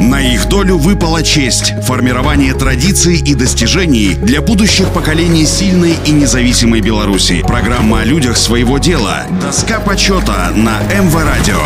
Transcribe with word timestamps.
На 0.00 0.18
их 0.18 0.48
долю 0.48 0.78
выпала 0.78 1.22
честь– 1.22 1.74
формирование 1.82 2.54
традиций 2.54 3.18
и 3.18 3.34
достижений 3.34 4.14
для 4.14 4.40
будущих 4.40 4.88
поколений 4.94 5.44
сильной 5.44 5.94
и 6.06 6.10
независимой 6.10 6.80
Беларуси. 6.80 7.44
Программа 7.46 8.00
о 8.00 8.04
людях 8.04 8.38
своего 8.38 8.78
дела. 8.78 9.26
Доска 9.42 9.78
почета 9.78 10.52
на 10.56 10.80
МВ 10.98 11.14
Радио. 11.22 11.60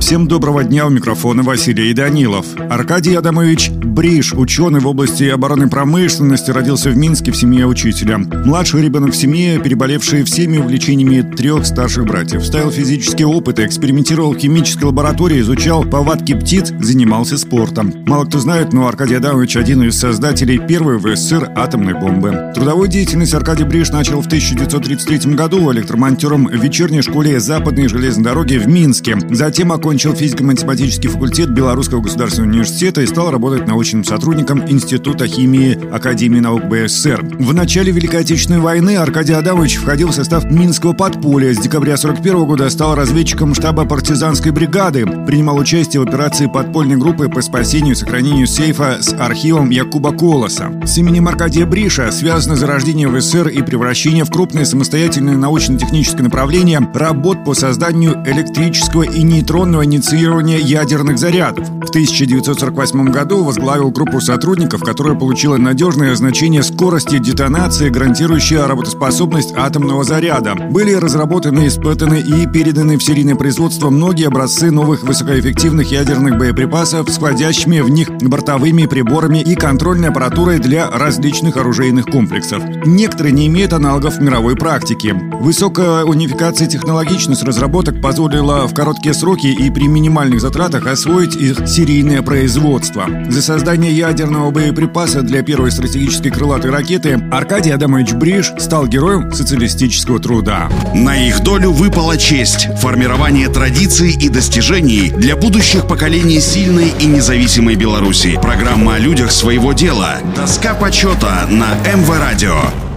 Всем 0.00 0.28
доброго 0.28 0.64
дня 0.64 0.86
у 0.86 0.90
микрофона 0.90 1.42
Василий 1.42 1.94
Данилов. 1.94 2.46
Аркадий 2.70 3.14
Адамович 3.14 3.70
Бриш, 3.70 4.34
ученый 4.34 4.80
в 4.80 4.86
области 4.86 5.24
обороны 5.24 5.68
промышленности, 5.70 6.50
родился 6.50 6.90
в 6.90 6.96
Минске 6.96 7.32
в 7.32 7.36
семье 7.36 7.66
учителя. 7.66 8.18
Младший 8.18 8.82
ребенок 8.82 9.12
в 9.12 9.16
семье, 9.16 9.58
переболевший 9.60 10.24
всеми 10.24 10.58
увлечениями 10.58 11.22
трех 11.22 11.64
старших 11.64 12.04
братьев. 12.04 12.44
Ставил 12.44 12.70
физические 12.70 13.28
опыты, 13.28 13.64
экспериментировал 13.64 14.34
в 14.34 14.38
химической 14.38 14.84
лаборатории, 14.84 15.40
изучал 15.40 15.84
повадки 15.84 16.34
птиц, 16.34 16.72
занимался 16.80 17.38
спортом. 17.38 17.73
Мало 17.82 18.24
кто 18.26 18.38
знает, 18.38 18.72
но 18.72 18.86
Аркадий 18.86 19.16
Адамович 19.16 19.56
один 19.56 19.82
из 19.82 19.98
создателей 19.98 20.58
первой 20.58 20.98
в 20.98 21.16
СССР 21.16 21.50
атомной 21.56 21.94
бомбы. 21.94 22.52
Трудовую 22.54 22.88
деятельность 22.88 23.34
Аркадий 23.34 23.64
Бриш 23.64 23.90
начал 23.90 24.20
в 24.20 24.26
1933 24.26 25.34
году 25.34 25.72
электромонтером 25.72 26.46
в 26.46 26.54
вечерней 26.54 27.02
школе 27.02 27.40
Западной 27.40 27.88
железной 27.88 28.24
дороги 28.24 28.56
в 28.56 28.68
Минске. 28.68 29.18
Затем 29.30 29.72
окончил 29.72 30.14
физико-математический 30.14 31.08
факультет 31.08 31.50
Белорусского 31.50 32.00
государственного 32.00 32.52
университета 32.52 33.00
и 33.02 33.06
стал 33.06 33.32
работать 33.32 33.66
научным 33.66 34.04
сотрудником 34.04 34.62
Института 34.68 35.26
химии 35.26 35.76
Академии 35.92 36.40
наук 36.40 36.64
БССР. 36.66 37.24
В 37.40 37.52
начале 37.52 37.90
Великой 37.90 38.20
Отечественной 38.20 38.60
войны 38.60 38.96
Аркадий 38.96 39.32
Адамович 39.32 39.76
входил 39.76 40.08
в 40.08 40.14
состав 40.14 40.44
Минского 40.44 40.92
подполья. 40.92 41.52
С 41.52 41.58
декабря 41.58 41.96
41 41.96 42.44
года 42.44 42.70
стал 42.70 42.94
разведчиком 42.94 43.54
штаба 43.54 43.84
партизанской 43.84 44.52
бригады. 44.52 45.06
Принимал 45.26 45.56
участие 45.56 46.00
в 46.00 46.08
операции 46.08 46.46
подпольной 46.46 46.96
группы 46.96 47.28
по 47.28 47.40
спасению 47.40 47.63
и 47.64 47.94
сохранению 47.94 48.46
сейфа 48.46 48.98
с 49.00 49.14
архивом 49.14 49.70
Якуба 49.70 50.12
Колоса. 50.12 50.70
С 50.84 50.98
именем 50.98 51.28
Аркадия 51.28 51.64
Бриша 51.64 52.12
связано 52.12 52.56
зарождение 52.56 53.08
в 53.08 53.18
СССР 53.18 53.48
и 53.48 53.62
превращение 53.62 54.24
в 54.24 54.30
крупное 54.30 54.66
самостоятельное 54.66 55.36
научно-техническое 55.38 56.24
направление 56.24 56.86
работ 56.92 57.42
по 57.42 57.54
созданию 57.54 58.22
электрического 58.26 59.04
и 59.04 59.22
нейтронного 59.22 59.86
инициирования 59.86 60.58
ядерных 60.58 61.18
зарядов. 61.18 61.66
В 61.66 61.88
1948 61.88 63.10
году 63.10 63.42
возглавил 63.42 63.90
группу 63.90 64.20
сотрудников, 64.20 64.82
которая 64.82 65.14
получила 65.14 65.56
надежное 65.56 66.14
значение 66.16 66.62
скорости 66.62 67.18
детонации, 67.18 67.88
гарантирующее 67.88 68.66
работоспособность 68.66 69.54
атомного 69.56 70.04
заряда. 70.04 70.54
Были 70.54 70.92
разработаны, 70.92 71.68
испытаны 71.68 72.20
и 72.20 72.46
переданы 72.46 72.98
в 72.98 73.02
серийное 73.02 73.36
производство 73.36 73.88
многие 73.88 74.26
образцы 74.26 74.70
новых 74.70 75.02
высокоэффективных 75.02 75.90
ядерных 75.90 76.36
боеприпасов 76.36 77.08
с 77.08 77.18
входящими 77.54 77.80
в 77.80 77.88
них 77.88 78.10
бортовыми 78.10 78.86
приборами 78.86 79.38
и 79.38 79.54
контрольной 79.54 80.08
аппаратурой 80.08 80.58
для 80.58 80.90
различных 80.90 81.56
оружейных 81.56 82.06
комплексов. 82.06 82.62
Некоторые 82.84 83.32
не 83.32 83.46
имеют 83.46 83.72
аналогов 83.72 84.16
в 84.16 84.22
мировой 84.22 84.56
практике. 84.56 85.14
Высокая 85.14 86.04
унификация 86.04 86.66
технологичность 86.66 87.44
разработок 87.44 88.00
позволила 88.02 88.66
в 88.66 88.74
короткие 88.74 89.14
сроки 89.14 89.46
и 89.46 89.70
при 89.70 89.86
минимальных 89.86 90.40
затратах 90.40 90.86
освоить 90.86 91.36
их 91.36 91.68
серийное 91.68 92.22
производство. 92.22 93.06
За 93.28 93.42
создание 93.42 93.92
ядерного 93.92 94.50
боеприпаса 94.50 95.22
для 95.22 95.42
первой 95.42 95.70
стратегической 95.70 96.32
крылатой 96.32 96.70
ракеты 96.70 97.20
Аркадий 97.30 97.70
Адамович 97.70 98.14
Бриш 98.14 98.52
стал 98.58 98.88
героем 98.88 99.32
социалистического 99.32 100.18
труда. 100.18 100.68
На 100.94 101.16
их 101.16 101.40
долю 101.42 101.70
выпала 101.70 102.16
честь– 102.16 102.68
формирование 102.80 103.48
традиций 103.48 104.12
и 104.12 104.28
достижений 104.28 105.10
для 105.10 105.36
будущих 105.36 105.86
поколений 105.86 106.40
сильной 106.40 106.92
и 106.98 107.06
независимой 107.44 107.74
Беларуси. 107.74 108.38
Программа 108.40 108.94
о 108.94 108.98
людях 108.98 109.30
своего 109.30 109.74
дела. 109.74 110.16
Доска 110.34 110.72
почета 110.74 111.46
на 111.50 111.74
МВ 111.94 112.08
Радио. 112.18 112.93